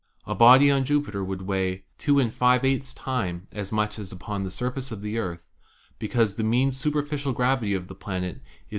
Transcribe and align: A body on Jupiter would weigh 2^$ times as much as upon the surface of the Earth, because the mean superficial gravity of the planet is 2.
A 0.25 0.33
body 0.33 0.71
on 0.71 0.83
Jupiter 0.83 1.23
would 1.23 1.43
weigh 1.43 1.83
2^$ 1.99 2.95
times 2.95 3.47
as 3.51 3.71
much 3.71 3.99
as 3.99 4.11
upon 4.11 4.43
the 4.43 4.49
surface 4.49 4.91
of 4.91 5.03
the 5.03 5.19
Earth, 5.19 5.51
because 5.99 6.33
the 6.33 6.43
mean 6.43 6.71
superficial 6.71 7.33
gravity 7.33 7.75
of 7.75 7.87
the 7.87 7.93
planet 7.93 8.37
is 8.37 8.41
2. 8.41 8.43